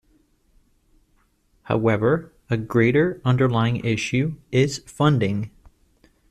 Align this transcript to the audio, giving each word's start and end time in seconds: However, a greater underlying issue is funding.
However, 1.61 2.31
a 2.49 2.57
greater 2.57 3.21
underlying 3.23 3.85
issue 3.85 4.33
is 4.51 4.79
funding. 4.79 5.51